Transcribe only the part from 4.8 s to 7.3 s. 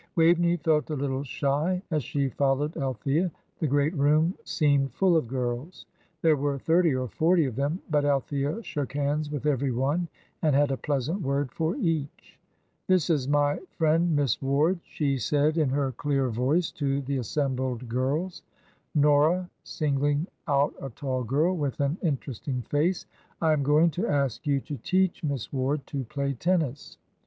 full of girls. There were thirty or